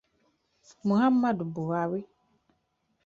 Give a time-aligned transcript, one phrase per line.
[0.87, 2.01] Muhammadu Buhari